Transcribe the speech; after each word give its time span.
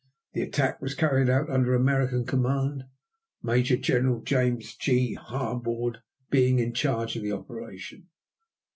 The 0.33 0.41
attack 0.41 0.81
was 0.81 0.95
carried 0.95 1.29
out 1.29 1.47
under 1.51 1.75
American 1.75 2.25
command, 2.25 2.85
Major 3.43 3.77
General 3.77 4.19
James 4.23 4.75
G. 4.75 5.13
Harbord 5.13 5.99
being 6.31 6.57
in 6.57 6.73
charge 6.73 7.15
of 7.15 7.21
the 7.21 7.33
operation. 7.33 8.07